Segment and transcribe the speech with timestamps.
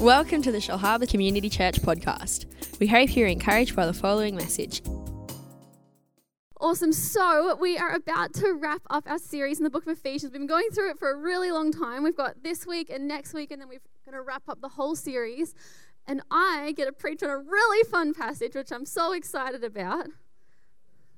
[0.00, 2.46] Welcome to the Shellharbour Community Church podcast.
[2.80, 4.80] We hope you're encouraged by the following message.
[6.58, 6.90] Awesome.
[6.94, 10.32] So, we are about to wrap up our series in the book of Ephesians.
[10.32, 12.02] We've been going through it for a really long time.
[12.02, 14.70] We've got this week and next week, and then we're going to wrap up the
[14.70, 15.54] whole series.
[16.06, 20.06] And I get to preach on a really fun passage, which I'm so excited about.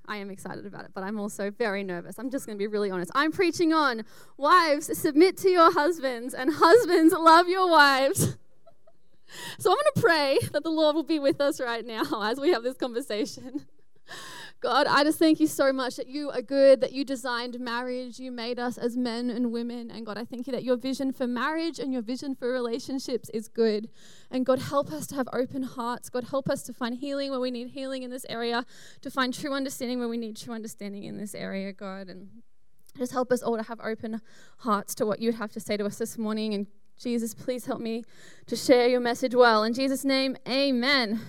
[0.08, 2.18] I am excited about it, but I'm also very nervous.
[2.18, 3.12] I'm just going to be really honest.
[3.14, 4.02] I'm preaching on
[4.36, 8.38] wives, submit to your husbands, and husbands, love your wives.
[9.58, 12.38] So I'm going to pray that the Lord will be with us right now as
[12.38, 13.66] we have this conversation.
[14.60, 18.20] God, I just thank you so much that you are good, that you designed marriage,
[18.20, 19.90] you made us as men and women.
[19.90, 23.28] And God, I thank you that your vision for marriage and your vision for relationships
[23.30, 23.88] is good.
[24.30, 26.10] And God, help us to have open hearts.
[26.10, 28.64] God, help us to find healing where we need healing in this area,
[29.00, 32.08] to find true understanding where we need true understanding in this area, God.
[32.08, 32.28] And
[32.96, 34.20] just help us all to have open
[34.58, 36.54] hearts to what you'd have to say to us this morning.
[36.54, 36.68] And
[37.02, 38.04] Jesus, please help me
[38.46, 39.64] to share your message well.
[39.64, 41.20] In Jesus' name, amen.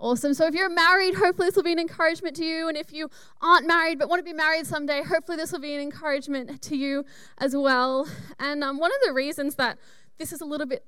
[0.00, 0.32] Awesome.
[0.32, 2.68] So if you're married, hopefully this will be an encouragement to you.
[2.68, 3.10] And if you
[3.42, 6.76] aren't married but want to be married someday, hopefully this will be an encouragement to
[6.76, 7.04] you
[7.36, 8.08] as well.
[8.38, 9.78] And um, one of the reasons that
[10.16, 10.84] this is a little bit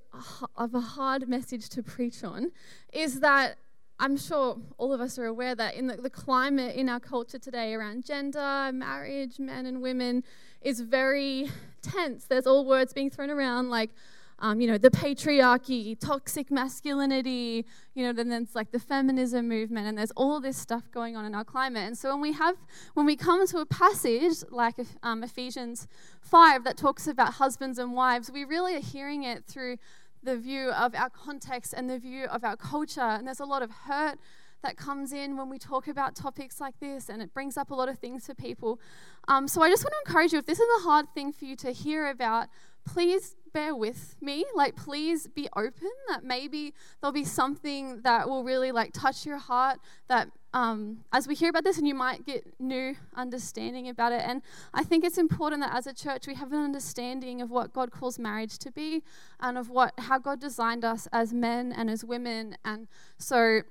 [0.56, 2.53] of a hard message to preach on
[2.95, 3.56] is that
[3.98, 7.39] I'm sure all of us are aware that in the, the climate in our culture
[7.39, 10.25] today around gender, marriage, men and women
[10.62, 11.51] is very
[11.91, 12.27] tense.
[12.27, 13.91] There's all words being thrown around like,
[14.39, 19.87] um, you know, the patriarchy, toxic masculinity, you know, then there's like the feminism movement,
[19.87, 21.84] and there's all this stuff going on in our climate.
[21.84, 22.57] And so when we have,
[22.95, 25.89] when we come to a passage like um, Ephesians
[26.20, 29.79] 5 that talks about husbands and wives, we really are hearing it through
[30.23, 33.01] the view of our context and the view of our culture.
[33.01, 34.19] And there's a lot of hurt
[34.67, 37.75] that comes in when we talk about topics like this, and it brings up a
[37.75, 38.81] lot of things for people.
[39.28, 41.45] Um, so I just want to encourage you if this is a hard thing for
[41.45, 42.48] you to hear about,
[42.84, 44.45] please bear with me.
[44.55, 49.39] Like, please be open that maybe there'll be something that will really like touch your
[49.39, 54.13] heart that um, as we hear about this and you might get new understanding about
[54.13, 54.23] it.
[54.24, 54.42] And
[54.73, 57.90] I think it's important that as a church we have an understanding of what God
[57.90, 59.02] calls marriage to be
[59.39, 62.57] and of what how God designed us as men and as women.
[62.64, 62.89] And
[63.19, 63.63] so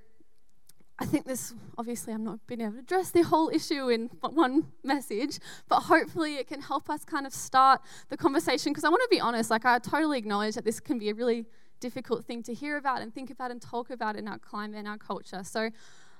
[0.97, 4.67] I think this, obviously, I'm not being able to address the whole issue in one
[4.81, 8.71] message, but hopefully it can help us kind of start the conversation.
[8.71, 11.13] Because I want to be honest, like, I totally acknowledge that this can be a
[11.13, 11.45] really
[11.81, 14.87] difficult thing to hear about and think about and talk about in our climate and
[14.87, 15.43] our culture.
[15.43, 15.69] So,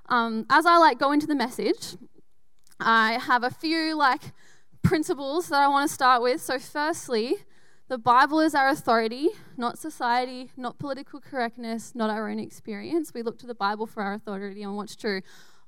[0.10, 1.96] um, as I like go into the message,
[2.80, 4.34] I have a few like
[4.84, 6.42] principles that I want to start with.
[6.42, 7.38] So, firstly,
[7.88, 13.14] the Bible is our authority, not society, not political correctness, not our own experience.
[13.14, 15.22] We look to the Bible for our authority on what's true.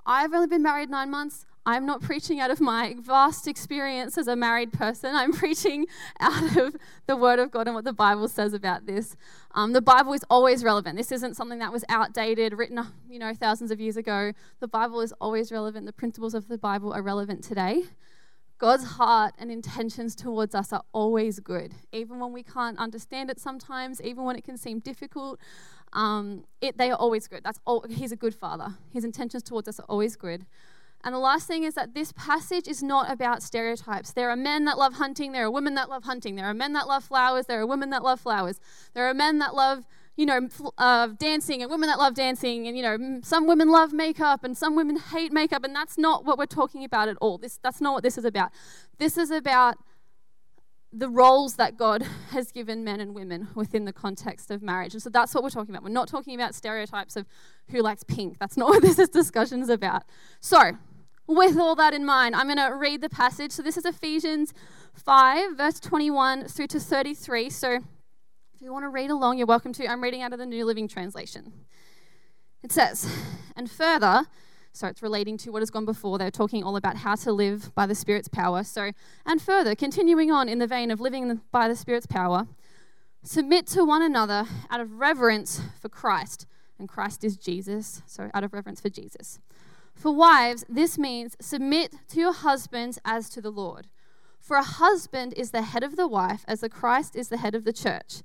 [0.04, 1.46] I've only been married nine months.
[1.64, 5.14] I'm not preaching out of my vast experience as a married person.
[5.14, 5.86] I'm preaching
[6.20, 9.16] out of the Word of God and what the Bible says about this.
[9.54, 10.98] Um, the Bible is always relevant.
[10.98, 12.80] This isn't something that was outdated, written,
[13.10, 14.32] you know, thousands of years ago.
[14.60, 15.86] The Bible is always relevant.
[15.86, 17.84] The principles of the Bible are relevant today.
[18.58, 23.40] God's heart and intentions towards us are always good, even when we can't understand it
[23.40, 25.40] sometimes, even when it can seem difficult.
[25.94, 27.44] Um, it, they are always good.
[27.44, 28.76] That's all, he's a good father.
[28.92, 30.46] His intentions towards us are always good.
[31.04, 34.12] And the last thing is that this passage is not about stereotypes.
[34.12, 36.74] There are men that love hunting, there are women that love hunting, there are men
[36.74, 38.60] that love flowers, there are women that love flowers,
[38.94, 39.86] there are men that love
[40.18, 43.94] you know, uh, dancing and women that love dancing, and you know, some women love
[43.94, 47.38] makeup and some women hate makeup, and that's not what we're talking about at all.
[47.38, 48.52] This, that's not what this is about.
[48.98, 49.78] This is about
[50.92, 52.02] the roles that God
[52.32, 54.94] has given men and women within the context of marriage.
[54.94, 55.84] And so that's what we're talking about.
[55.84, 57.28] We're not talking about stereotypes of
[57.70, 58.40] who likes pink.
[58.40, 60.04] That's not what this discussion is about.
[60.40, 60.78] So,
[61.28, 63.52] with all that in mind, I'm going to read the passage.
[63.52, 64.52] So, this is Ephesians
[64.94, 67.52] 5, verse 21 through to 33.
[67.52, 67.80] So,
[68.58, 69.88] if you want to read along, you're welcome to.
[69.88, 71.54] I'm reading out of the New Living Translation.
[72.64, 73.08] It says,
[73.56, 74.26] and further,
[74.74, 76.18] so it's relating to what has gone before.
[76.18, 78.64] They're talking all about how to live by the Spirit's power.
[78.64, 78.94] So,
[79.28, 82.48] and further, continuing on in the vein of living by the Spirit's power,
[83.22, 86.48] submit to one another out of reverence for Christ.
[86.80, 89.40] And Christ is Jesus, so out of reverence for Jesus.
[89.94, 93.86] For wives, this means submit to your husbands as to the Lord.
[94.40, 97.54] For a husband is the head of the wife, as the Christ is the head
[97.54, 98.24] of the church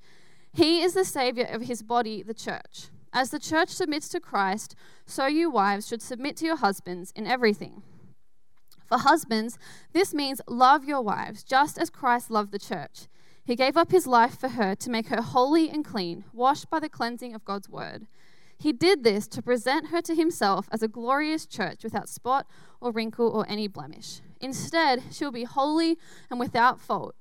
[0.53, 2.89] he is the Savior of his body, the church.
[3.13, 4.75] As the church submits to Christ,
[5.07, 7.83] so you wives should submit to your husbands in everything.
[8.87, 9.59] For husbands,
[9.93, 13.09] this means love your wives, just as Christ loved the church.
[13.45, 16.79] He gave up his life for her to make her holy and clean, washed by
[16.79, 18.07] the cleansing of God's word.
[18.59, 22.47] He did this to present her to himself as a glorious church without spot
[22.81, 24.21] or wrinkle or any blemish.
[24.41, 25.99] Instead, she will be holy
[26.31, 27.17] and without fault.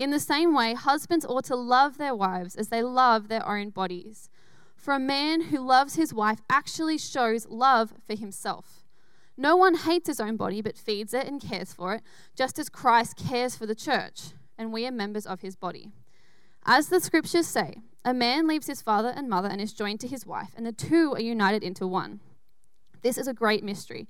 [0.00, 3.68] In the same way, husbands ought to love their wives as they love their own
[3.68, 4.30] bodies.
[4.74, 8.86] For a man who loves his wife actually shows love for himself.
[9.36, 12.02] No one hates his own body, but feeds it and cares for it,
[12.34, 15.92] just as Christ cares for the church, and we are members of his body.
[16.64, 20.08] As the scriptures say, a man leaves his father and mother and is joined to
[20.08, 22.20] his wife, and the two are united into one.
[23.02, 24.08] This is a great mystery,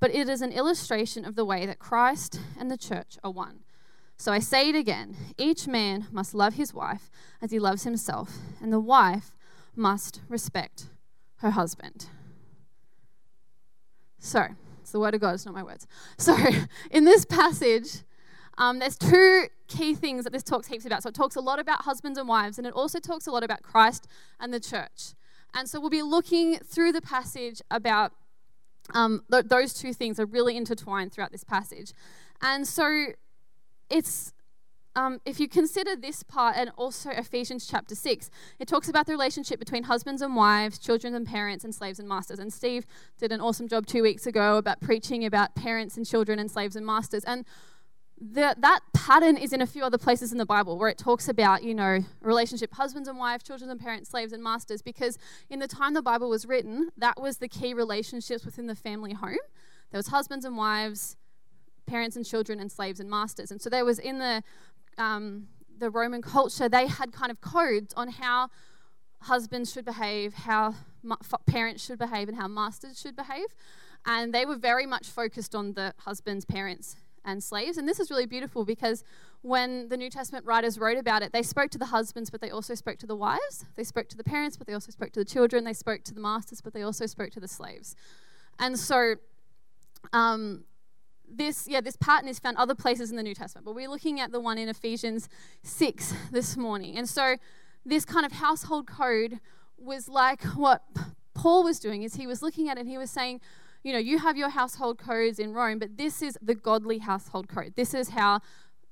[0.00, 3.60] but it is an illustration of the way that Christ and the church are one.
[4.20, 8.36] So I say it again each man must love his wife as he loves himself,
[8.60, 9.34] and the wife
[9.74, 10.88] must respect
[11.36, 12.04] her husband.
[14.18, 14.48] So,
[14.82, 15.86] it's the word of God, it's not my words.
[16.18, 16.36] So,
[16.90, 18.02] in this passage,
[18.58, 21.02] um, there's two key things that this talks heaps about.
[21.02, 23.42] So, it talks a lot about husbands and wives, and it also talks a lot
[23.42, 24.06] about Christ
[24.38, 25.14] and the church.
[25.54, 28.12] And so, we'll be looking through the passage about
[28.92, 31.94] um, th- those two things are really intertwined throughout this passage.
[32.42, 33.14] And so,
[33.90, 34.32] it's
[34.96, 39.12] um, if you consider this part and also Ephesians chapter 6, it talks about the
[39.12, 42.38] relationship between husbands and wives, children and parents, and slaves and masters.
[42.38, 42.86] And Steve
[43.18, 46.74] did an awesome job two weeks ago about preaching about parents and children and slaves
[46.74, 47.24] and masters.
[47.24, 47.44] And
[48.20, 51.28] the, that pattern is in a few other places in the Bible where it talks
[51.28, 55.60] about, you know, relationship husbands and wives, children and parents, slaves and masters, because in
[55.60, 59.38] the time the Bible was written, that was the key relationships within the family home.
[59.90, 61.16] There was husbands and wives,
[61.90, 63.50] parents and children, and slaves and masters.
[63.50, 64.42] And so there was in the
[64.98, 65.48] um,
[65.80, 68.50] the Roman culture, they had kind of codes on how
[69.22, 71.16] husbands should behave, how ma-
[71.46, 73.46] parents should behave, and how masters should behave.
[74.06, 77.76] And they were very much focused on the husbands, parents, and slaves.
[77.76, 79.04] And this is really beautiful because
[79.42, 82.50] when the New Testament writers wrote about it, they spoke to the husbands, but they
[82.50, 83.64] also spoke to the wives.
[83.76, 85.64] They spoke to the parents, but they also spoke to the children.
[85.64, 87.94] They spoke to the masters, but they also spoke to the slaves.
[88.58, 89.16] And so
[90.12, 90.64] um,
[91.30, 94.20] this, yeah, this pattern is found other places in the New Testament, but we're looking
[94.20, 95.28] at the one in Ephesians
[95.62, 96.96] 6 this morning.
[96.96, 97.36] And so
[97.84, 99.40] this kind of household code
[99.78, 100.82] was like what
[101.34, 103.40] Paul was doing is he was looking at it and he was saying,
[103.82, 107.48] you know, you have your household codes in Rome, but this is the godly household
[107.48, 107.74] code.
[107.76, 108.40] This is how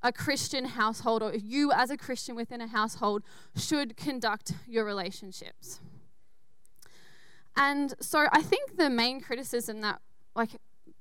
[0.03, 3.23] a Christian household or you as a Christian within a household
[3.57, 5.81] should conduct your relationships.
[7.57, 10.01] And so I think the main criticism that
[10.35, 10.51] like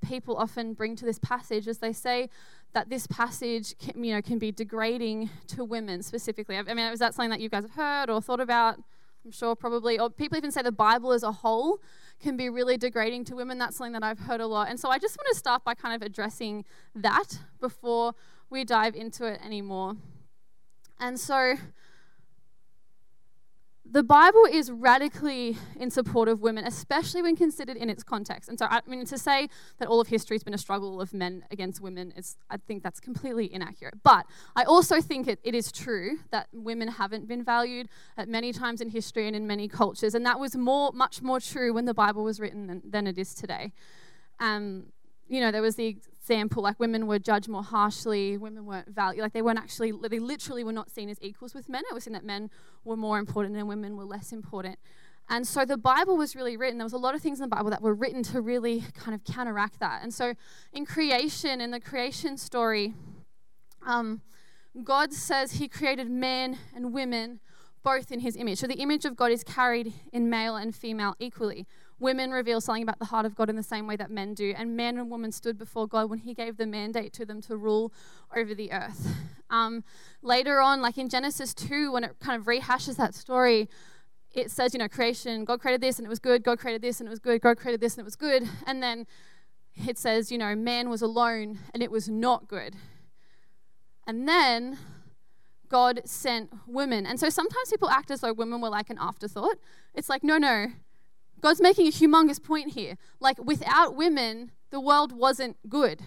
[0.02, 2.30] people often bring to this passage is they say
[2.74, 6.58] that this passage can, you know can be degrading to women specifically.
[6.58, 8.78] I mean, is that something that you guys have heard or thought about?
[9.26, 11.80] I'm sure probably, or people even say the Bible as a whole
[12.22, 13.58] can be really degrading to women.
[13.58, 14.70] That's something that I've heard a lot.
[14.70, 16.64] And so I just want to start by kind of addressing
[16.96, 18.14] that before
[18.50, 19.96] we dive into it anymore.
[21.00, 21.56] And so
[23.90, 28.50] the Bible is radically in support of women, especially when considered in its context.
[28.50, 29.50] And so, I mean, to say
[29.80, 32.84] that all of history has been a struggle of men against women is, I think
[32.84, 33.96] that's completely inaccurate.
[34.04, 34.26] But
[34.56, 37.88] I also think it, it is true that women haven't been valued
[38.18, 40.14] at many times in history and in many cultures.
[40.14, 43.18] And that was more, much more true when the Bible was written than, than it
[43.18, 43.72] is today.
[44.40, 44.88] Um,
[45.28, 45.98] you know, there was the
[46.30, 50.20] example like women were judged more harshly, women weren't valued, like they weren't actually, they
[50.20, 51.84] literally were not seen as equals with men.
[51.90, 52.50] It was seen that men
[52.84, 54.78] were more important and women were less important.
[55.30, 56.78] And so the Bible was really written.
[56.78, 59.16] There was a lot of things in the Bible that were written to really kind
[59.16, 60.04] of counteract that.
[60.04, 60.34] And so
[60.74, 62.94] in creation, in the creation story,
[63.86, 64.22] um,
[64.84, 67.40] God says He created men and women
[67.84, 68.60] both in His image.
[68.60, 71.66] So the image of God is carried in male and female equally.
[72.00, 74.54] Women reveal something about the heart of God in the same way that men do.
[74.56, 77.58] And men and women stood before God when He gave the mandate to them to
[77.58, 77.92] rule
[78.36, 79.16] over the earth.
[79.50, 79.84] Um,
[80.22, 83.70] later on, like in Genesis 2, when it kind of rehashes that story,
[84.34, 87.00] it says, you know, creation, God created this and it was good, God created this
[87.00, 88.48] and it was good, God created this and it was good.
[88.66, 89.08] And then
[89.76, 92.76] it says, you know, man was alone and it was not good.
[94.06, 94.78] And then
[95.70, 97.06] God sent women.
[97.06, 99.58] And so sometimes people act as though women were like an afterthought.
[99.94, 100.68] It's like, no, no,
[101.42, 102.98] God's making a humongous point here.
[103.20, 106.02] Like, without women, the world wasn't good.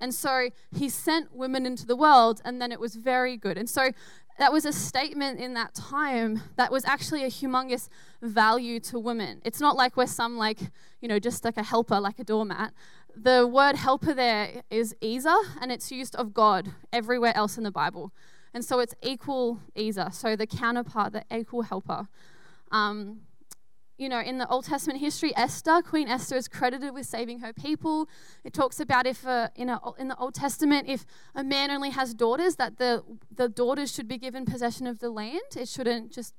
[0.00, 3.58] And so he sent women into the world, and then it was very good.
[3.58, 3.90] And so
[4.38, 7.88] that was a statement in that time that was actually a humongous
[8.22, 9.42] value to women.
[9.44, 10.58] It's not like we're some, like,
[11.00, 12.72] you know, just like a helper, like a doormat.
[13.14, 17.70] The word helper there is Ezer, and it's used of God everywhere else in the
[17.70, 18.12] Bible.
[18.54, 22.08] And so it's equal Ezer, so the counterpart, the equal helper.
[22.72, 23.20] Um,
[24.00, 27.52] you know, in the Old Testament history, Esther, Queen Esther, is credited with saving her
[27.52, 28.08] people.
[28.44, 31.04] It talks about if uh, in, a, in the Old Testament, if
[31.34, 35.10] a man only has daughters, that the, the daughters should be given possession of the
[35.10, 35.42] land.
[35.54, 36.34] It shouldn't just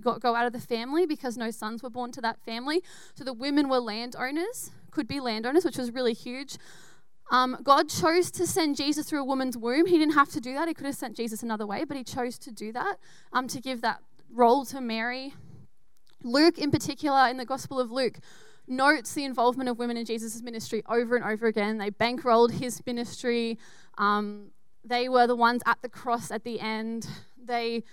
[0.00, 2.80] go, go out of the family because no sons were born to that family.
[3.16, 6.58] So the women were landowners, could be landowners, which was really huge.
[7.32, 9.86] Um, God chose to send Jesus through a woman's womb.
[9.86, 10.68] He didn't have to do that.
[10.68, 12.98] He could have sent Jesus another way, but he chose to do that
[13.32, 14.00] um, to give that
[14.32, 15.34] role to Mary.
[16.22, 18.18] Luke, in particular, in the Gospel of Luke,
[18.66, 21.78] notes the involvement of women in Jesus' ministry over and over again.
[21.78, 23.58] They bankrolled his ministry.
[23.98, 24.50] Um,
[24.84, 27.08] they were the ones at the cross at the end.
[27.42, 27.84] They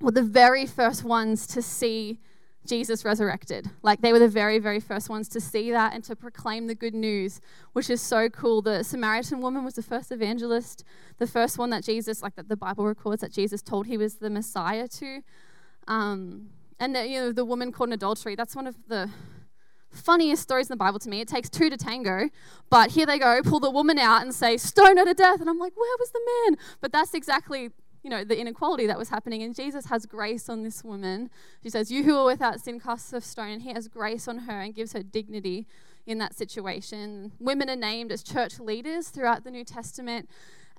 [0.00, 2.18] were the very first ones to see
[2.66, 3.70] Jesus resurrected.
[3.82, 6.74] Like they were the very, very first ones to see that and to proclaim the
[6.74, 7.40] good news,
[7.72, 8.60] which is so cool.
[8.60, 10.84] The Samaritan woman was the first evangelist,
[11.18, 14.16] the first one that Jesus, like that the Bible records that Jesus told he was
[14.16, 15.22] the Messiah to.
[15.86, 19.10] Um, and the, you know, the woman caught in adultery, that's one of the
[19.90, 21.20] funniest stories in the Bible to me.
[21.20, 22.28] It takes two to tango,
[22.68, 25.40] but here they go, pull the woman out and say, stone her to death.
[25.40, 26.58] And I'm like, where was the man?
[26.80, 27.70] But that's exactly
[28.06, 29.42] you know, the inequality that was happening.
[29.42, 31.28] And Jesus has grace on this woman.
[31.64, 33.50] She says, You who are without sin, cast of stone.
[33.50, 35.66] And he has grace on her and gives her dignity
[36.06, 37.32] in that situation.
[37.40, 40.30] Women are named as church leaders throughout the New Testament.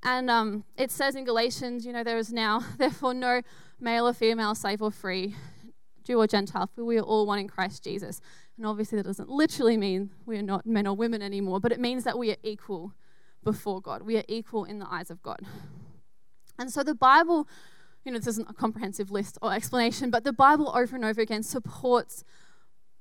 [0.04, 3.42] And um, it says in Galatians, you know, there is now, therefore, no
[3.77, 5.36] male or female, slave or free,
[6.08, 8.22] Jew or Gentile, for we are all one in Christ Jesus.
[8.56, 11.80] And obviously, that doesn't literally mean we are not men or women anymore, but it
[11.82, 12.94] means that we are equal
[13.44, 14.04] before God.
[14.04, 15.42] We are equal in the eyes of God.
[16.58, 17.48] And so the Bible,
[18.06, 21.20] you know, this isn't a comprehensive list or explanation, but the Bible over and over
[21.20, 22.24] again supports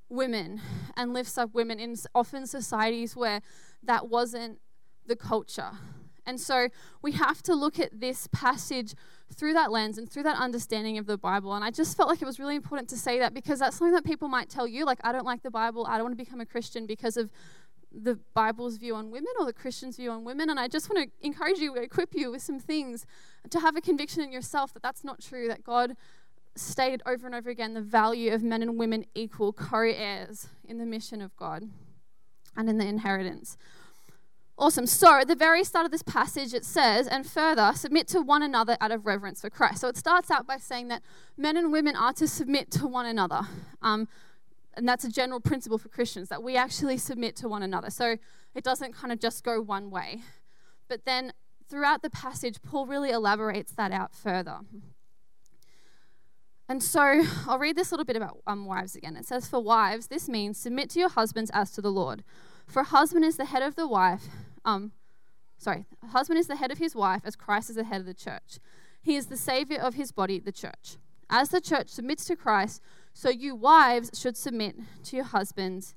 [0.09, 0.61] women
[0.97, 3.41] and lifts up women in often societies where
[3.83, 4.59] that wasn't
[5.07, 5.71] the culture.
[6.27, 6.69] And so
[7.03, 8.95] we have to look at this passage
[9.35, 11.55] through that lens and through that understanding of the Bible.
[11.55, 13.95] And I just felt like it was really important to say that because that's something
[13.95, 16.25] that people might tell you, like, I don't like the Bible, I don't want to
[16.25, 17.31] become a Christian because of
[17.93, 20.51] the Bible's view on women or the Christian's view on women.
[20.51, 23.07] And I just want to encourage you, equip you with some things
[23.51, 25.97] to have a conviction in yourself that that's not true, that God
[26.55, 30.79] stated over and over again the value of men and women equal, co heirs in
[30.79, 31.65] the mission of God
[32.57, 33.57] and in the inheritance.
[34.59, 34.87] Awesome.
[34.87, 38.43] So, at the very start of this passage, it says, and further, submit to one
[38.43, 39.83] another out of reverence for Christ.
[39.83, 41.03] So, it starts out by saying that
[41.37, 43.43] men and women are to submit to one another.
[43.83, 44.09] Um,
[44.77, 47.91] and that's a general principle for Christians that we actually submit to one another.
[47.91, 48.19] So
[48.55, 50.21] it doesn't kind of just go one way.
[50.89, 51.33] But then
[51.69, 54.59] throughout the passage, Paul really elaborates that out further.
[56.69, 59.17] And so I'll read this little bit about um, wives again.
[59.17, 62.23] It says, For wives, this means submit to your husbands as to the Lord.
[62.67, 64.25] For a husband is the head of the wife.
[64.65, 64.93] Um,
[65.59, 68.07] sorry, a husband is the head of his wife as Christ is the head of
[68.07, 68.59] the church.
[69.03, 70.97] He is the savior of his body, the church.
[71.31, 72.83] As the church submits to Christ,
[73.13, 75.95] so you wives should submit to your husbands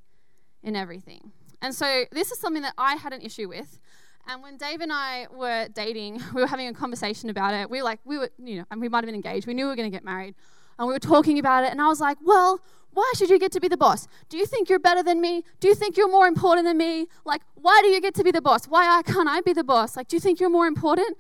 [0.64, 1.32] in everything.
[1.62, 3.80] And so this is something that I had an issue with.
[4.28, 7.70] And when Dave and I were dating, we were having a conversation about it.
[7.70, 9.48] We were like, we were, you know, and we might have been engaged.
[9.48, 10.36] We knew we were going to get married.
[10.78, 11.72] And we were talking about it.
[11.72, 14.08] And I was like, well, why should you get to be the boss?
[14.30, 15.44] Do you think you're better than me?
[15.60, 17.08] Do you think you're more important than me?
[17.24, 18.66] Like, why do you get to be the boss?
[18.66, 19.96] Why can't I be the boss?
[19.96, 21.18] Like, do you think you're more important?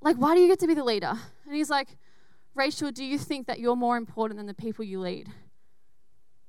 [0.00, 1.14] Like, why do you get to be the leader?
[1.46, 1.88] And he's like,
[2.54, 5.28] Rachel, do you think that you're more important than the people you lead?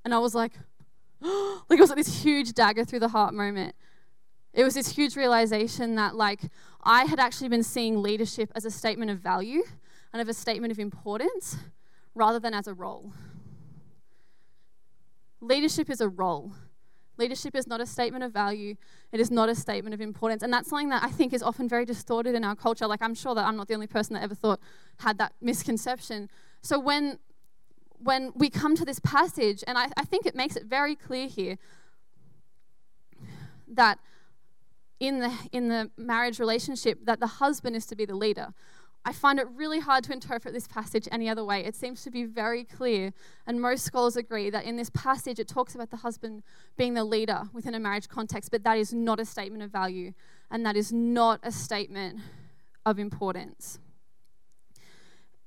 [0.06, 0.54] And I was like,
[1.22, 3.76] like it was like this huge dagger through the heart moment.
[4.54, 6.42] It was this huge realization that like
[6.84, 9.64] I had actually been seeing leadership as a statement of value
[10.14, 11.58] and of a statement of importance
[12.16, 13.12] rather than as a role.
[15.42, 16.54] Leadership is a role.
[17.18, 18.76] Leadership is not a statement of value.
[19.12, 20.44] It is not a statement of importance.
[20.44, 22.86] And that's something that I think is often very distorted in our culture.
[22.86, 24.60] Like, I'm sure that I'm not the only person that ever thought
[25.00, 26.30] had that misconception.
[26.62, 27.18] So, when,
[27.98, 31.28] when we come to this passage, and I, I think it makes it very clear
[31.28, 31.58] here
[33.68, 34.00] that
[35.00, 38.54] in the, in the marriage relationship, that the husband is to be the leader.
[39.08, 41.64] I find it really hard to interpret this passage any other way.
[41.64, 43.14] It seems to be very clear,
[43.46, 46.44] and most scholars agree that in this passage it talks about the husband
[46.76, 50.12] being the leader within a marriage context, but that is not a statement of value,
[50.52, 52.20] and that is not a statement
[52.86, 53.80] of importance.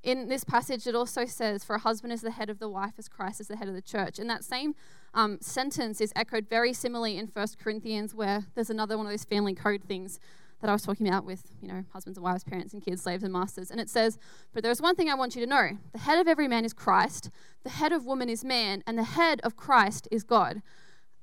[0.03, 2.95] In this passage, it also says, For a husband is the head of the wife
[2.97, 4.19] as Christ is the head of the church.
[4.19, 4.75] And that same
[5.13, 9.25] um, sentence is echoed very similarly in 1 Corinthians, where there's another one of those
[9.25, 10.19] family code things
[10.61, 13.23] that I was talking about with, you know, husbands and wives, parents and kids, slaves
[13.23, 13.71] and masters.
[13.71, 14.19] And it says,
[14.53, 16.73] But there's one thing I want you to know the head of every man is
[16.73, 17.31] Christ,
[17.65, 20.63] the head of woman is man, and the head of Christ is God.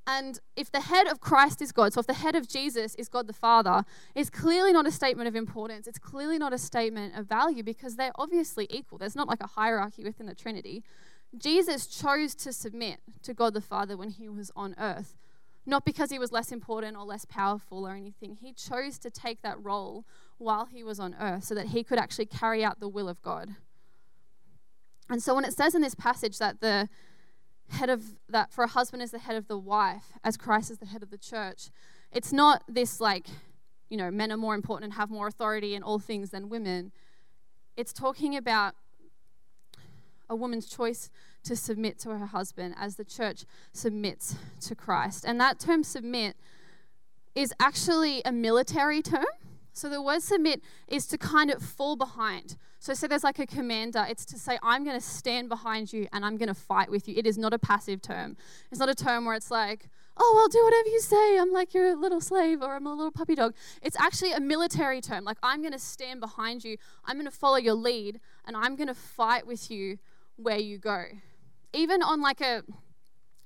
[0.10, 3.10] And if the head of Christ is God, so if the head of Jesus is
[3.10, 3.84] God the Father,
[4.15, 5.86] it's clearly not a statement of importance.
[5.86, 8.98] It's clearly not a statement of value because they're obviously equal.
[8.98, 10.82] There's not like a hierarchy within the Trinity.
[11.38, 15.17] Jesus chose to submit to God the Father when he was on earth
[15.68, 18.38] not because he was less important or less powerful or anything.
[18.42, 20.06] He chose to take that role
[20.38, 23.22] while he was on earth so that he could actually carry out the will of
[23.22, 23.56] God.
[25.10, 26.90] And so when it says in this passage that the
[27.70, 30.78] head of that for a husband is the head of the wife as Christ is
[30.78, 31.70] the head of the church,
[32.14, 33.28] it's not this like,
[33.90, 36.94] you know, men are more important and have more authority in all things than women.
[37.76, 38.74] It's talking about
[40.30, 41.10] a woman's choice
[41.48, 45.25] to submit to her husband as the church submits to Christ.
[45.25, 46.36] And that term submit
[47.36, 49.25] is actually a military term.
[49.74, 52.58] So the word submit is to kind of fall behind.
[52.80, 56.08] So say there's like a commander, it's to say, I'm going to stand behind you
[56.13, 57.16] and I'm going to fight with you.
[57.16, 58.38] It is not a passive term.
[58.72, 61.38] It's not a term where it's like, oh, I'll do whatever you say.
[61.38, 63.54] I'm like your little slave or I'm a little puppy dog.
[63.82, 65.24] It's actually a military term.
[65.24, 66.77] Like, I'm going to stand behind you.
[67.06, 70.00] I'm going to follow your lead and I'm going to fight with you
[70.38, 71.06] where you go.
[71.74, 72.64] Even on like a,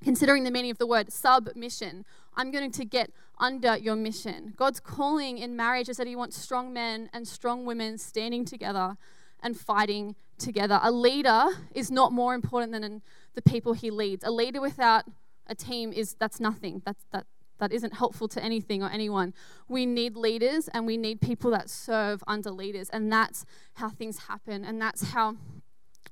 [0.04, 4.54] considering the meaning of the word submission, I'm going to get under your mission.
[4.56, 8.98] God's calling in marriage is that He wants strong men and strong women standing together
[9.42, 10.80] and fighting together.
[10.82, 13.02] A leader is not more important than
[13.36, 14.24] the people he leads.
[14.24, 15.06] A leader without
[15.48, 16.82] a team is that's nothing.
[16.86, 17.26] That's that
[17.60, 19.36] that isn't helpful to anything or anyone.
[19.68, 24.18] We need leaders and we need people that serve under leaders and that's how things
[24.28, 25.36] happen and that's how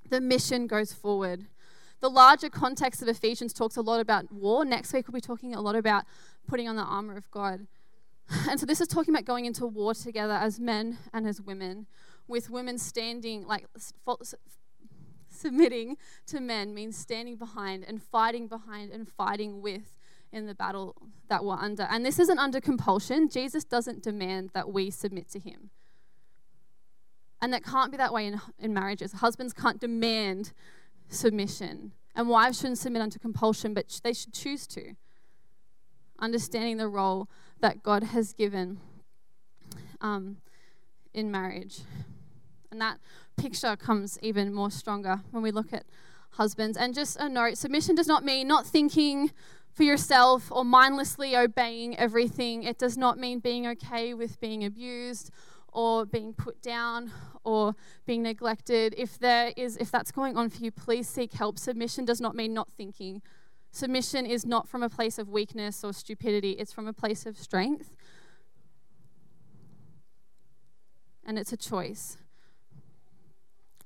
[0.09, 1.47] the mission goes forward.
[2.01, 4.63] The larger context of Ephesians talks a lot about war.
[4.63, 6.05] Next week we'll be talking a lot about
[6.47, 7.67] putting on the armor of God.
[8.47, 11.87] And so this is talking about going into war together as men and as women
[12.27, 13.65] with women standing, like
[15.29, 19.97] submitting to men means standing behind and fighting behind and fighting with
[20.31, 20.95] in the battle
[21.27, 21.83] that we're under.
[21.83, 23.29] And this isn't under compulsion.
[23.29, 25.71] Jesus doesn't demand that we submit to him.
[27.41, 29.13] And that can't be that way in, in marriages.
[29.13, 30.51] Husbands can't demand
[31.09, 31.91] submission.
[32.15, 34.93] And wives shouldn't submit under compulsion, but they should choose to.
[36.19, 37.29] Understanding the role
[37.61, 38.79] that God has given
[40.01, 40.37] um,
[41.13, 41.81] in marriage.
[42.71, 42.99] And that
[43.37, 45.85] picture comes even more stronger when we look at
[46.31, 46.77] husbands.
[46.77, 49.31] And just a note submission does not mean not thinking
[49.73, 52.63] for yourself or mindlessly obeying everything.
[52.63, 55.31] It does not mean being okay with being abused
[55.71, 57.11] or being put down
[57.43, 58.93] or being neglected.
[58.97, 61.57] If there is if that's going on for you, please seek help.
[61.57, 63.21] Submission does not mean not thinking.
[63.71, 66.51] Submission is not from a place of weakness or stupidity.
[66.51, 67.95] It's from a place of strength.
[71.25, 72.17] And it's a choice.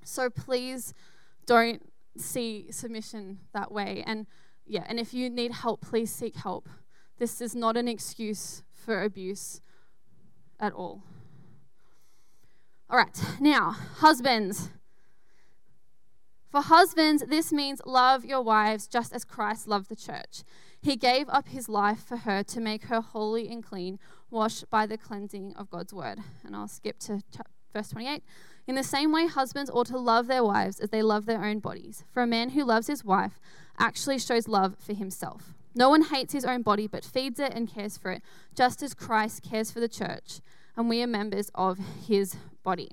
[0.03, 0.93] So please
[1.45, 1.81] don't
[2.17, 4.03] see submission that way.
[4.05, 4.27] And
[4.65, 6.69] yeah, and if you need help, please seek help.
[7.19, 9.61] This is not an excuse for abuse
[10.59, 11.03] at all.
[12.93, 14.69] All right, now, husbands.
[16.51, 20.43] For husbands, this means love your wives just as Christ loved the church.
[20.79, 23.97] He gave up his life for her to make her holy and clean,
[24.29, 26.19] washed by the cleansing of God's word.
[26.45, 27.21] And I'll skip to
[27.73, 28.21] verse 28.
[28.67, 31.57] In the same way, husbands ought to love their wives as they love their own
[31.57, 32.03] bodies.
[32.13, 33.39] For a man who loves his wife
[33.79, 35.55] actually shows love for himself.
[35.73, 38.21] No one hates his own body, but feeds it and cares for it,
[38.53, 40.41] just as Christ cares for the church,
[40.75, 42.89] and we are members of his body.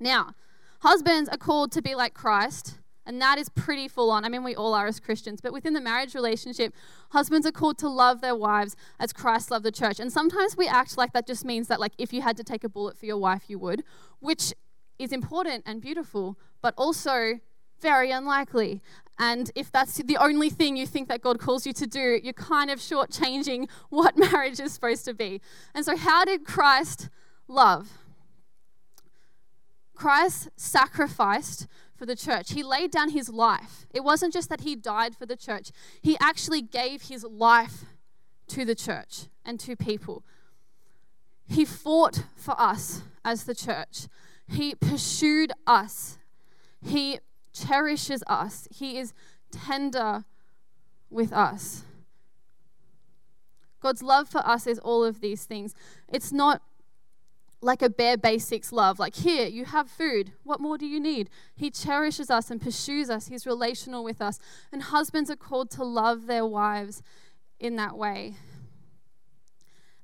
[0.00, 0.34] Now,
[0.80, 4.24] husbands are called to be like Christ, and that is pretty full on.
[4.24, 6.74] I mean, we all are as Christians, but within the marriage relationship,
[7.10, 9.98] husbands are called to love their wives as Christ loved the church.
[9.98, 12.64] And sometimes we act like that just means that, like, if you had to take
[12.64, 13.82] a bullet for your wife, you would,
[14.20, 14.52] which
[14.98, 17.40] is important and beautiful, but also
[17.80, 18.80] very unlikely.
[19.18, 22.32] And if that's the only thing you think that God calls you to do, you're
[22.32, 25.40] kind of shortchanging what marriage is supposed to be.
[25.74, 27.08] And so, how did Christ
[27.48, 27.88] love?
[29.94, 32.52] Christ sacrificed for the church.
[32.52, 33.86] He laid down his life.
[33.92, 37.84] It wasn't just that he died for the church, he actually gave his life
[38.48, 40.24] to the church and to people.
[41.48, 44.06] He fought for us as the church.
[44.46, 46.18] He pursued us.
[46.80, 47.18] He
[47.66, 48.68] cherishes us.
[48.70, 49.12] He is
[49.50, 50.24] tender
[51.10, 51.84] with us.
[53.80, 55.74] God's love for us is all of these things.
[56.12, 56.62] It's not
[57.60, 60.32] like a bare basics love, like, here, you have food.
[60.44, 61.28] What more do you need?
[61.56, 63.26] He cherishes us and pursues us.
[63.26, 64.38] He's relational with us.
[64.70, 67.02] And husbands are called to love their wives
[67.58, 68.36] in that way.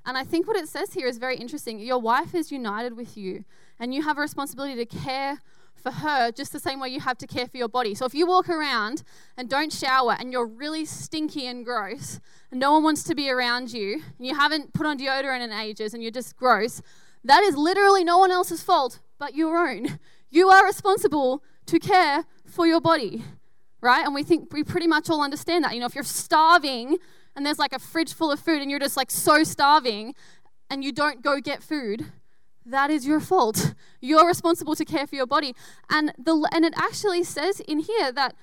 [0.04, 1.78] And I think what it says here is very interesting.
[1.78, 3.44] Your wife is united with you,
[3.78, 5.38] and you have a responsibility to care
[5.84, 7.94] for her just the same way you have to care for your body.
[7.94, 9.04] So if you walk around
[9.36, 12.20] and don't shower and you're really stinky and gross,
[12.50, 15.52] and no one wants to be around you, and you haven't put on deodorant in
[15.52, 16.80] ages and you're just gross,
[17.22, 19.98] that is literally no one else's fault but your own.
[20.30, 23.22] You are responsible to care for your body,
[23.82, 24.04] right?
[24.04, 25.74] And we think we pretty much all understand that.
[25.74, 26.96] You know, if you're starving
[27.36, 30.14] and there's like a fridge full of food and you're just like so starving
[30.70, 32.06] and you don't go get food,
[32.66, 33.74] that is your fault.
[34.00, 35.54] You're responsible to care for your body.
[35.90, 38.34] And the and it actually says in here that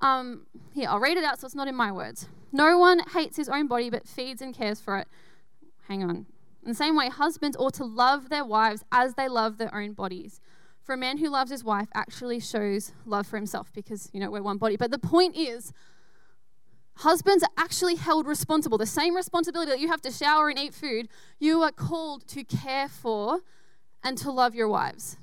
[0.00, 2.28] um, here I'll read it out so it's not in my words.
[2.52, 5.08] No one hates his own body but feeds and cares for it
[5.88, 6.26] hang on.
[6.62, 9.92] In the same way, husbands ought to love their wives as they love their own
[9.92, 10.40] bodies.
[10.82, 14.30] For a man who loves his wife actually shows love for himself because, you know,
[14.30, 14.76] we're one body.
[14.76, 15.72] But the point is,
[16.98, 18.78] husbands are actually held responsible.
[18.78, 21.08] The same responsibility that you have to shower and eat food,
[21.38, 23.40] you are called to care for
[24.06, 25.16] and to love your wives,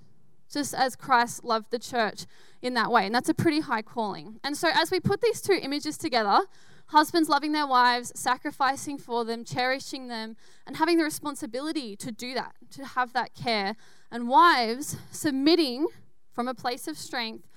[0.52, 2.26] just as Christ loved the church
[2.62, 3.06] in that way.
[3.06, 4.42] And that's a pretty high calling.
[4.44, 6.42] And so, as we put these two images together,
[6.88, 10.36] husbands loving their wives, sacrificing for them, cherishing them,
[10.68, 13.78] and having the responsibility to do that, to have that care,
[14.12, 15.88] and wives submitting
[16.34, 17.48] from a place of strength,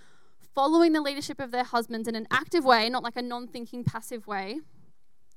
[0.54, 3.82] following the leadership of their husbands in an active way, not like a non thinking,
[3.82, 4.60] passive way,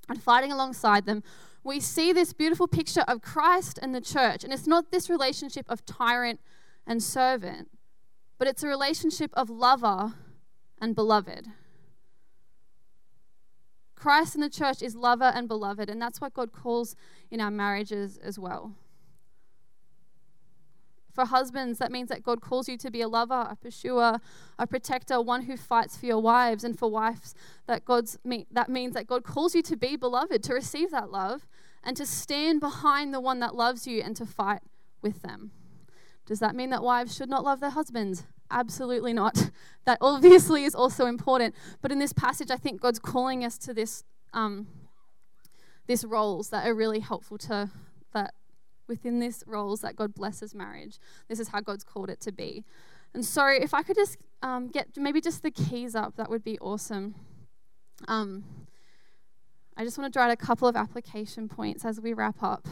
[0.10, 1.24] and fighting alongside them,
[1.64, 4.44] we see this beautiful picture of Christ and the church.
[4.44, 6.40] And it's not this relationship of tyrant
[6.88, 7.70] and servant,
[8.38, 10.14] but it's a relationship of lover
[10.82, 11.48] and beloved.
[13.96, 16.96] Christ and the church is lover and beloved, and that's what God calls
[17.30, 18.74] in our marriages as well.
[21.12, 24.20] For husbands, that means that God calls you to be a lover, a pursuer,
[24.58, 26.64] a protector, one who fights for your wives.
[26.64, 27.34] And for wives,
[27.68, 28.18] that God's
[28.52, 31.48] that means that God calls you to be beloved, to receive that love,
[31.84, 34.62] and to stand behind the one that loves you and to fight
[35.02, 35.52] with them.
[36.26, 38.26] Does that mean that wives should not love their husbands?
[38.52, 39.50] Absolutely not.
[39.86, 41.56] That obviously is also important.
[41.82, 44.68] But in this passage, I think God's calling us to this, um,
[45.88, 47.72] this roles that are really helpful to
[48.14, 48.36] that
[48.90, 51.00] within this roles that God blesses marriage.
[51.30, 52.66] This is how God's called it to be.
[53.14, 56.44] And so, if I could just um, get maybe just the keys up, that would
[56.44, 57.16] be awesome.
[58.08, 58.44] Um,
[59.78, 62.68] I just want to draw out a couple of application points as we wrap up.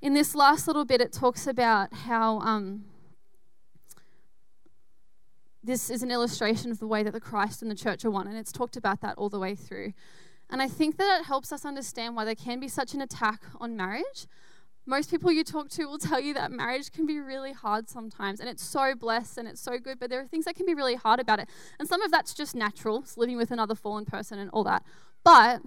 [0.00, 2.84] In this last little bit, it talks about how um,
[5.62, 8.26] this is an illustration of the way that the Christ and the church are one,
[8.26, 9.92] and it's talked about that all the way through.
[10.50, 13.42] And I think that it helps us understand why there can be such an attack
[13.60, 14.26] on marriage.
[14.84, 18.40] Most people you talk to will tell you that marriage can be really hard sometimes,
[18.40, 20.74] and it's so blessed and it's so good, but there are things that can be
[20.74, 21.48] really hard about it.
[21.78, 24.82] And some of that's just natural, living with another fallen person and all that.
[25.24, 25.62] But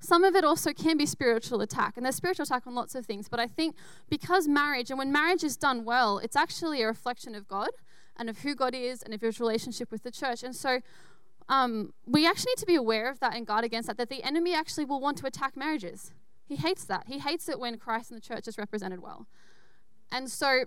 [0.00, 3.06] some of it also can be spiritual attack, and there's spiritual attack on lots of
[3.06, 3.28] things.
[3.28, 3.76] But I think
[4.08, 7.70] because marriage, and when marriage is done well, it's actually a reflection of God
[8.16, 10.42] and of who God is and of his relationship with the church.
[10.42, 10.80] And so
[11.48, 14.22] um, we actually need to be aware of that and guard against that, that the
[14.22, 16.12] enemy actually will want to attack marriages.
[16.46, 17.04] He hates that.
[17.06, 19.26] He hates it when Christ and the church is represented well.
[20.10, 20.64] And so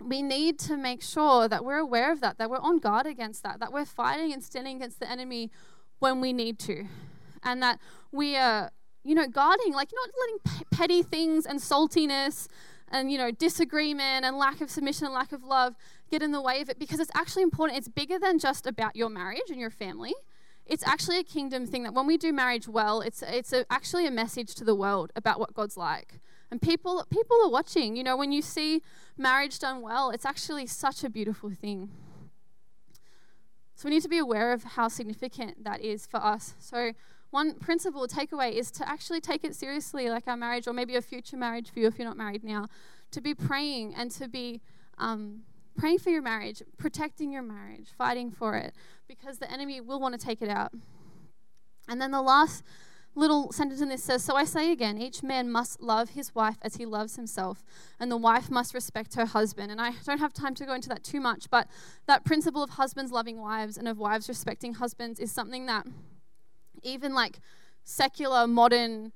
[0.00, 3.42] we need to make sure that we're aware of that, that we're on guard against
[3.42, 5.50] that, that we're fighting and standing against the enemy
[5.98, 6.86] when we need to.
[7.42, 7.78] And that
[8.10, 8.70] we are,
[9.04, 12.48] you know, guarding, like not letting petty things and saltiness
[12.90, 15.74] and, you know, disagreement and lack of submission and lack of love
[16.10, 17.78] get in the way of it because it's actually important.
[17.78, 20.14] It's bigger than just about your marriage and your family.
[20.70, 24.06] It's actually a kingdom thing that when we do marriage well, it's it's a, actually
[24.06, 26.20] a message to the world about what God's like.
[26.48, 27.96] And people people are watching.
[27.96, 28.80] You know, when you see
[29.18, 31.90] marriage done well, it's actually such a beautiful thing.
[33.74, 36.54] So we need to be aware of how significant that is for us.
[36.60, 36.92] So
[37.30, 41.02] one principle takeaway is to actually take it seriously, like our marriage or maybe a
[41.02, 42.66] future marriage for you if you're not married now,
[43.10, 44.60] to be praying and to be
[44.98, 45.40] um,
[45.76, 48.74] praying for your marriage, protecting your marriage, fighting for it,
[49.08, 50.72] because the enemy will want to take it out.
[51.88, 52.62] And then the last
[53.14, 56.56] little sentence in this says So I say again, each man must love his wife
[56.62, 57.64] as he loves himself,
[57.98, 59.70] and the wife must respect her husband.
[59.70, 61.68] And I don't have time to go into that too much, but
[62.06, 65.86] that principle of husbands loving wives and of wives respecting husbands is something that
[66.82, 67.40] even like
[67.84, 69.12] secular, modern,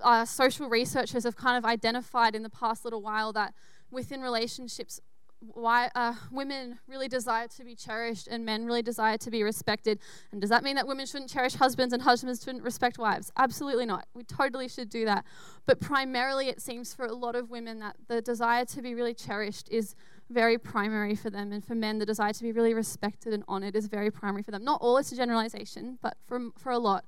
[0.00, 3.54] uh, social researchers have kind of identified in the past little while that
[3.90, 5.00] within relationships,
[5.54, 9.98] why uh, women really desire to be cherished and men really desire to be respected.
[10.30, 13.32] And does that mean that women shouldn't cherish husbands and husbands shouldn't respect wives?
[13.36, 14.06] Absolutely not.
[14.14, 15.24] We totally should do that.
[15.66, 19.14] But primarily, it seems for a lot of women that the desire to be really
[19.14, 19.94] cherished is
[20.30, 21.52] very primary for them.
[21.52, 24.50] And for men, the desire to be really respected and honored is very primary for
[24.50, 24.64] them.
[24.64, 27.04] Not all, it's a generalization, but for, for a lot.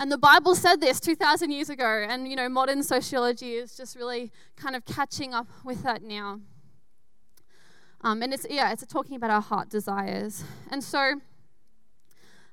[0.00, 3.96] And the Bible said this 2,000 years ago, and you know, modern sociology is just
[3.96, 6.40] really kind of catching up with that now.
[8.00, 10.44] Um, and it's, yeah, it's talking about our heart desires.
[10.70, 11.20] And so,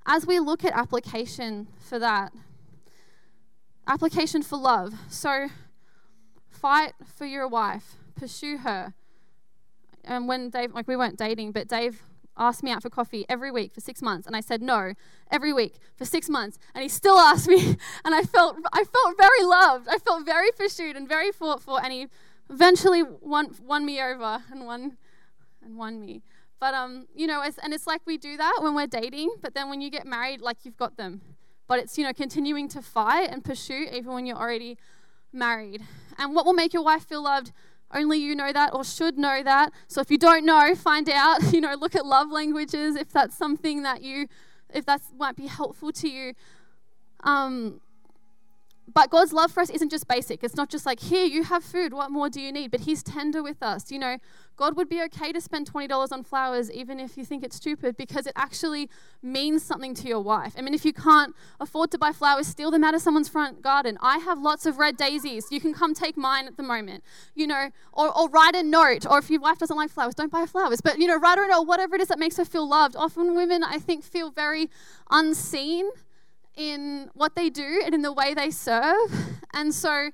[0.05, 2.31] as we look at application for that,
[3.87, 4.93] application for love.
[5.09, 5.47] So,
[6.49, 8.93] fight for your wife, pursue her.
[10.03, 12.01] And when Dave, like we weren't dating, but Dave
[12.37, 14.93] asked me out for coffee every week for six months, and I said no
[15.31, 19.17] every week for six months, and he still asked me, and I felt I felt
[19.17, 19.87] very loved.
[19.87, 22.07] I felt very pursued and very fought for, and he
[22.49, 24.97] eventually won won me over and won
[25.65, 26.21] and won me.
[26.59, 29.69] But um, you know, and it's like we do that when we're dating, but then
[29.69, 31.21] when you get married, like you've got them.
[31.67, 34.77] But it's you know continuing to fight and pursue even when you're already
[35.33, 35.83] married.
[36.17, 37.51] And what will make your wife feel loved?
[37.93, 39.71] Only you know that or should know that.
[39.87, 41.41] So if you don't know, find out.
[41.53, 44.27] You know, look at love languages if that's something that you,
[44.73, 46.33] if that might be helpful to you.
[47.23, 47.81] Um,
[48.93, 50.43] but God's love for us isn't just basic.
[50.43, 51.93] It's not just like, here, you have food.
[51.93, 52.71] What more do you need?
[52.71, 53.91] But He's tender with us.
[53.91, 54.17] You know,
[54.57, 57.97] God would be okay to spend $20 on flowers even if you think it's stupid
[57.97, 58.89] because it actually
[59.21, 60.53] means something to your wife.
[60.57, 63.61] I mean, if you can't afford to buy flowers, steal them out of someone's front
[63.61, 63.97] garden.
[64.01, 65.47] I have lots of red daisies.
[65.51, 67.03] You can come take mine at the moment.
[67.33, 69.05] You know, or, or write a note.
[69.09, 70.81] Or if your wife doesn't like flowers, don't buy flowers.
[70.81, 72.95] But, you know, write a note, whatever it is that makes her feel loved.
[72.95, 74.69] Often women, I think, feel very
[75.09, 75.89] unseen
[76.55, 79.11] in what they do and in the way they serve.
[79.53, 80.11] And so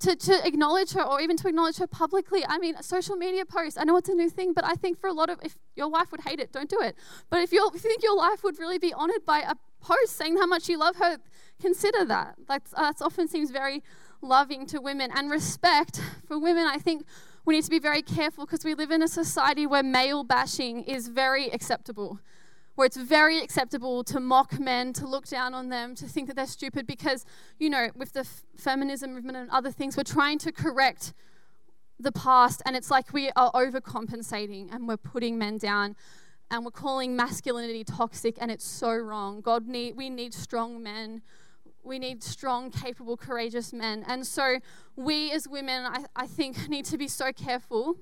[0.00, 3.78] to, to acknowledge her or even to acknowledge her publicly, I mean, social media posts,
[3.78, 5.88] I know it's a new thing, but I think for a lot of, if your
[5.88, 6.96] wife would hate it, don't do it.
[7.30, 10.16] But if, you if you think your life would really be honored by a post
[10.16, 11.18] saying how much you love her,
[11.60, 12.34] consider that.
[12.48, 13.82] That's, uh, that often seems very
[14.20, 15.10] loving to women.
[15.14, 17.04] And respect for women, I think
[17.44, 20.82] we need to be very careful because we live in a society where male bashing
[20.82, 22.18] is very acceptable
[22.74, 26.36] where it's very acceptable to mock men, to look down on them, to think that
[26.36, 27.24] they're stupid because,
[27.58, 31.12] you know, with the f- feminism movement and other things, we're trying to correct
[32.00, 35.94] the past and it's like we are overcompensating and we're putting men down
[36.50, 39.40] and we're calling masculinity toxic and it's so wrong.
[39.40, 41.22] God need we need strong men.
[41.84, 44.04] We need strong, capable, courageous men.
[44.06, 44.58] And so
[44.94, 47.96] we as women, I, I think, need to be so careful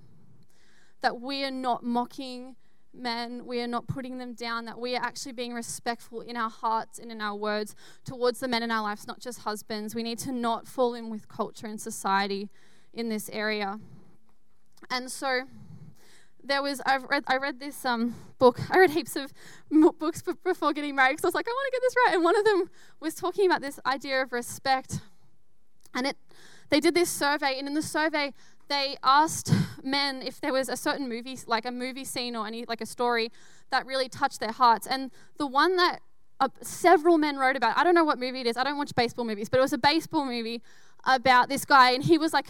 [1.00, 2.56] that we are not mocking
[2.92, 6.50] men, we are not putting them down, that we are actually being respectful in our
[6.50, 7.74] hearts and in our words
[8.05, 9.94] towards the men in our lives, not just husbands.
[9.94, 12.50] We need to not fall in with culture and society
[12.92, 13.79] in this area.
[14.90, 15.42] And so
[16.42, 18.61] there was I read I read this um book.
[18.70, 19.33] I read heaps of
[19.98, 22.14] books before getting married because I was like I want to get this right.
[22.14, 25.00] And one of them was talking about this idea of respect.
[25.94, 26.16] And it
[26.70, 28.33] they did this survey, and in the survey
[28.70, 29.52] they asked
[29.85, 32.87] men if there was a certain movie, like a movie scene or any like a
[32.87, 33.30] story
[33.70, 34.87] that really touched their hearts.
[34.87, 36.00] And the one that
[36.40, 38.56] uh, several men wrote about, I don't know what movie it is.
[38.56, 40.62] I don't watch baseball movies, but it was a baseball movie
[41.04, 42.46] about this guy, and he was like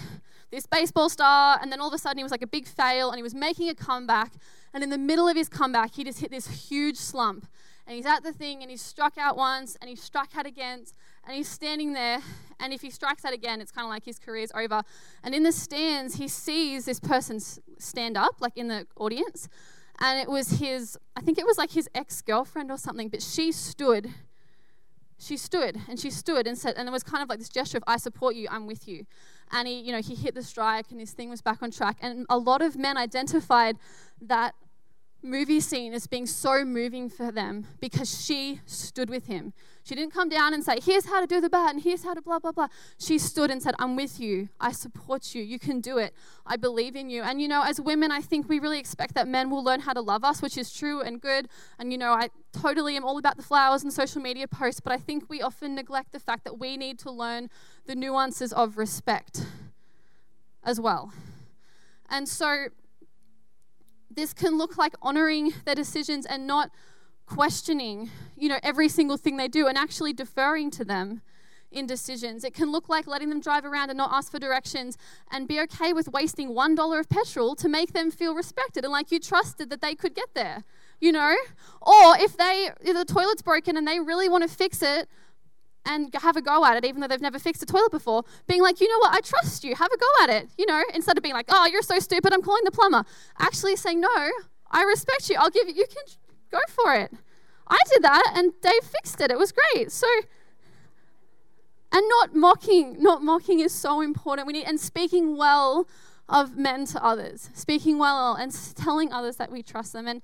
[0.50, 3.10] this baseball star, and then all of a sudden he was like a big fail,
[3.10, 4.32] and he was making a comeback.
[4.72, 7.46] And in the middle of his comeback, he just hit this huge slump.
[7.90, 10.84] And he's at the thing, and he's struck out once, and he's struck out again,
[11.24, 12.20] and he's standing there.
[12.60, 14.82] And if he strikes out again, it's kind of like his career's over.
[15.24, 19.48] And in the stands, he sees this person stand up, like in the audience.
[19.98, 23.22] And it was his, I think it was like his ex girlfriend or something, but
[23.22, 24.14] she stood.
[25.18, 27.78] She stood and she stood and said, and it was kind of like this gesture
[27.78, 29.04] of, I support you, I'm with you.
[29.50, 31.96] And he, you know, he hit the strike and his thing was back on track.
[32.00, 33.78] And a lot of men identified
[34.20, 34.54] that
[35.22, 39.52] movie scene as being so moving for them because she stood with him.
[39.82, 42.14] She didn't come down and say, Here's how to do the bat and here's how
[42.14, 42.68] to blah, blah, blah.
[42.98, 44.48] She stood and said, I'm with you.
[44.60, 45.42] I support you.
[45.42, 46.14] You can do it.
[46.46, 47.22] I believe in you.
[47.22, 49.92] And, you know, as women, I think we really expect that men will learn how
[49.92, 51.48] to love us, which is true and good.
[51.78, 54.92] And, you know, I totally am all about the flowers and social media posts, but
[54.92, 57.50] I think we often neglect the fact that we need to learn
[57.86, 59.46] the nuances of respect
[60.62, 61.12] as well.
[62.08, 62.66] And so
[64.10, 66.70] this can look like honoring their decisions and not
[67.26, 71.22] questioning, you know, every single thing they do and actually deferring to them
[71.70, 72.42] in decisions.
[72.42, 74.98] It can look like letting them drive around and not ask for directions
[75.30, 79.12] and be okay with wasting $1 of petrol to make them feel respected and like
[79.12, 80.64] you trusted that they could get there,
[81.00, 81.36] you know?
[81.80, 85.08] Or if they if the toilet's broken and they really want to fix it,
[85.90, 88.22] and have a go at it, even though they've never fixed a toilet before.
[88.46, 90.82] Being like, you know what, I trust you, have a go at it, you know,
[90.94, 93.04] instead of being like, oh, you're so stupid, I'm calling the plumber.
[93.38, 94.30] Actually saying, no,
[94.70, 96.04] I respect you, I'll give you, you can
[96.50, 97.12] go for it.
[97.66, 99.90] I did that and Dave fixed it, it was great.
[99.90, 100.06] So,
[101.92, 104.46] and not mocking, not mocking is so important.
[104.46, 105.88] We need, and speaking well
[106.28, 110.06] of men to others, speaking well and telling others that we trust them.
[110.06, 110.22] And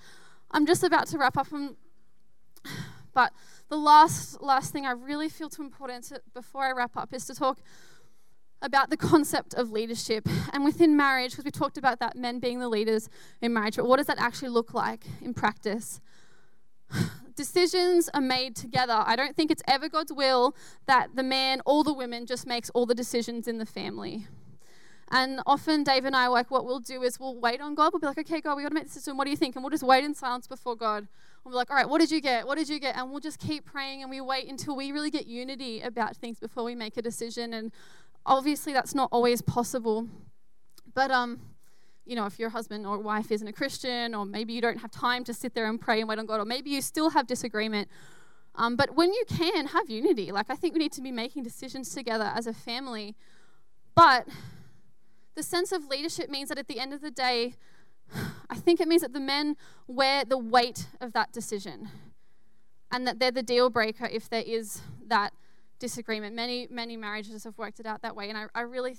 [0.52, 1.48] I'm just about to wrap up,
[3.14, 3.32] but
[3.68, 7.24] the last last thing I really feel too important to, before I wrap up is
[7.26, 7.58] to talk
[8.62, 12.58] about the concept of leadership and within marriage because we talked about that men being
[12.58, 13.08] the leaders
[13.42, 16.00] in marriage but what does that actually look like in practice
[17.36, 21.84] decisions are made together i don't think it's ever god's will that the man or
[21.84, 24.26] the women just makes all the decisions in the family
[25.10, 27.92] and often Dave and I, like, what we'll do is we'll wait on God.
[27.92, 29.16] We'll be like, okay, God, we got to make this decision.
[29.16, 29.54] What do you think?
[29.54, 31.06] And we'll just wait in silence before God.
[31.46, 32.44] We'll be like, all right, what did you get?
[32.44, 32.96] What did you get?
[32.96, 36.40] And we'll just keep praying and we wait until we really get unity about things
[36.40, 37.54] before we make a decision.
[37.54, 37.70] And
[38.26, 40.08] obviously, that's not always possible.
[40.92, 41.38] But, um,
[42.04, 44.90] you know, if your husband or wife isn't a Christian, or maybe you don't have
[44.90, 47.28] time to sit there and pray and wait on God, or maybe you still have
[47.28, 47.88] disagreement.
[48.56, 51.44] Um, but when you can have unity, like I think we need to be making
[51.44, 53.14] decisions together as a family
[53.96, 54.28] But
[55.34, 57.54] the sense of leadership means that at the end of the day,
[58.50, 61.88] I think it means that the men wear the weight of that decision
[62.90, 65.32] and that they're the deal breaker if there is that
[65.78, 66.34] disagreement.
[66.34, 68.28] Many, many marriages have worked it out that way.
[68.28, 68.96] And I, I really,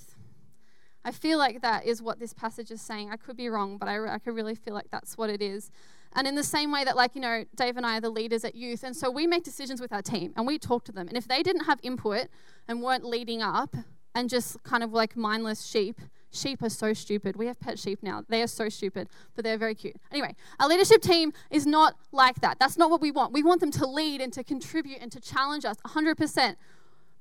[1.04, 3.10] I feel like that is what this passage is saying.
[3.12, 5.72] I could be wrong, but I, I could really feel like that's what it is.
[6.14, 8.44] And in the same way that, like, you know, Dave and I are the leaders
[8.44, 11.08] at youth, and so we make decisions with our team and we talk to them.
[11.08, 12.28] And if they didn't have input
[12.68, 13.76] and weren't leading up
[14.16, 16.00] and just kind of like mindless sheep,
[16.32, 17.36] sheep are so stupid.
[17.36, 18.24] We have pet sheep now.
[18.28, 19.96] They are so stupid, but they're very cute.
[20.12, 22.60] Anyway, our leadership team is not like that.
[22.60, 23.34] That's not what we want.
[23.34, 26.56] We want them to lead and to contribute and to challenge us 100%.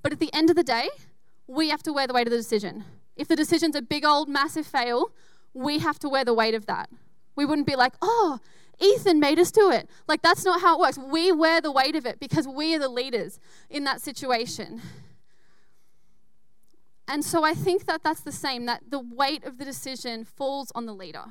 [0.03, 0.89] But at the end of the day,
[1.47, 2.85] we have to wear the weight of the decision.
[3.17, 5.11] If the decision's a big old massive fail,
[5.55, 6.91] we have to wear the weight of that.
[7.35, 8.41] We wouldn't be like, oh,
[8.79, 9.89] Ethan made us do it.
[10.07, 10.99] Like, that's not how it works.
[10.99, 13.41] We wear the weight of it because we are the leaders
[13.71, 14.83] in that situation.
[17.09, 20.73] And so I think that that's the same, that the weight of the decision falls
[20.75, 21.25] on the leader.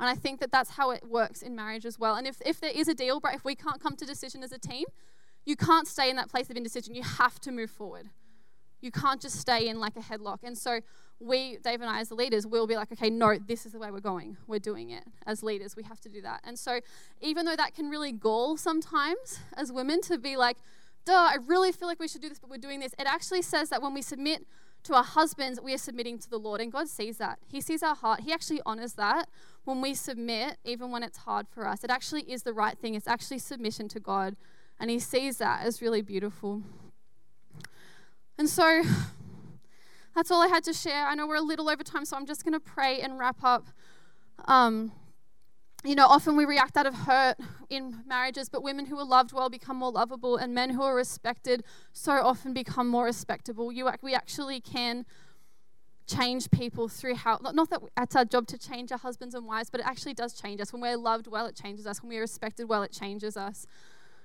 [0.00, 2.14] And I think that that's how it works in marriage as well.
[2.14, 4.52] And if, if there is a deal, but if we can't come to decision as
[4.52, 4.84] a team,
[5.44, 6.94] you can't stay in that place of indecision.
[6.94, 8.10] You have to move forward.
[8.80, 10.38] You can't just stay in like a headlock.
[10.44, 10.80] And so
[11.18, 13.78] we, Dave and I, as the leaders, we'll be like, okay, no, this is the
[13.78, 14.36] way we're going.
[14.46, 15.74] We're doing it as leaders.
[15.74, 16.42] We have to do that.
[16.44, 16.78] And so,
[17.20, 20.58] even though that can really gall sometimes as women to be like,
[21.04, 23.42] duh, I really feel like we should do this, but we're doing this, it actually
[23.42, 24.46] says that when we submit
[24.84, 26.60] to our husbands, we are submitting to the Lord.
[26.60, 27.38] And God sees that.
[27.46, 28.20] He sees our heart.
[28.20, 29.28] He actually honors that
[29.64, 31.84] when we submit, even when it's hard for us.
[31.84, 32.94] It actually is the right thing.
[32.94, 34.36] It's actually submission to God.
[34.80, 36.62] And He sees that as really beautiful.
[38.38, 38.82] And so
[40.14, 41.06] that's all I had to share.
[41.06, 43.42] I know we're a little over time, so I'm just going to pray and wrap
[43.42, 43.66] up.
[44.46, 44.92] Um,
[45.84, 47.36] you know, often we react out of hurt
[47.70, 50.94] in marriages, but women who are loved well become more lovable, and men who are
[50.94, 51.62] respected
[51.92, 53.70] so often become more respectable.
[53.70, 55.06] You, we actually can
[56.08, 59.70] change people through how, not that it's our job to change our husbands and wives,
[59.70, 60.72] but it actually does change us.
[60.72, 62.02] When we're loved well, it changes us.
[62.02, 63.66] When we're respected well, it changes us.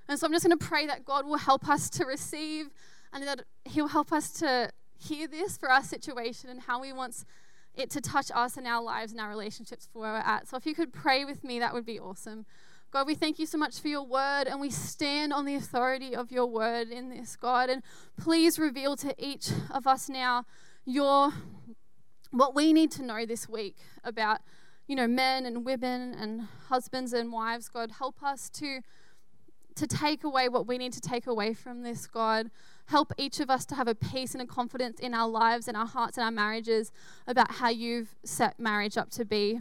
[0.08, 2.70] And so I'm just going to pray that God will help us to receive
[3.12, 7.24] and that He'll help us to hear this for our situation and how He wants
[7.74, 10.48] it to touch us in our lives and our relationships for where we're at.
[10.48, 12.46] So if you could pray with me, that would be awesome.
[12.92, 16.14] God, we thank you so much for your word and we stand on the authority
[16.14, 17.68] of your word in this, God.
[17.68, 17.82] And
[18.16, 20.44] please reveal to each of us now
[20.84, 21.32] your
[22.30, 24.40] what we need to know this week about,
[24.86, 27.68] you know, men and women and husbands and wives.
[27.68, 28.80] God, help us to
[29.74, 32.50] to take away what we need to take away from this, God.
[32.86, 35.76] Help each of us to have a peace and a confidence in our lives and
[35.76, 36.92] our hearts and our marriages
[37.26, 39.60] about how you've set marriage up to be.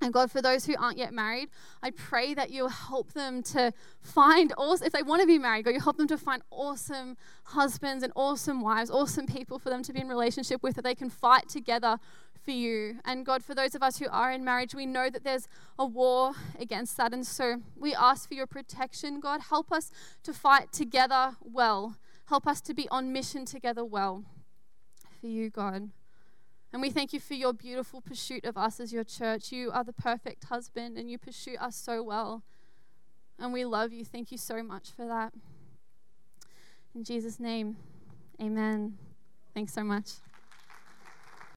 [0.00, 1.48] And God, for those who aren't yet married,
[1.82, 5.64] I pray that you'll help them to find, awesome, if they want to be married,
[5.64, 9.82] God, you help them to find awesome husbands and awesome wives, awesome people for them
[9.84, 11.98] to be in relationship with, that they can fight together
[12.44, 12.98] for you.
[13.04, 15.86] And God, for those of us who are in marriage, we know that there's a
[15.86, 17.14] war against that.
[17.14, 19.42] And so we ask for your protection, God.
[19.48, 19.90] Help us
[20.24, 24.24] to fight together well Help us to be on mission together well
[25.20, 25.90] for you, God.
[26.72, 29.52] And we thank you for your beautiful pursuit of us as your church.
[29.52, 32.42] You are the perfect husband and you pursue us so well.
[33.38, 34.04] And we love you.
[34.04, 35.32] Thank you so much for that.
[36.94, 37.76] In Jesus' name,
[38.40, 38.98] amen.
[39.54, 40.10] Thanks so much.